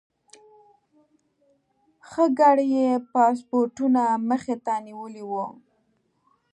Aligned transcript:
ښه 2.07 2.25
ګړی 2.39 2.67
یې 2.77 2.89
پاسپورټونه 3.13 4.01
مخې 4.29 4.55
ته 4.65 4.73
نیولي 4.87 5.23
ول. 5.31 5.51